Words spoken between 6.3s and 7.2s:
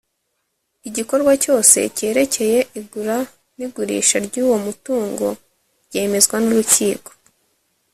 n’urukiko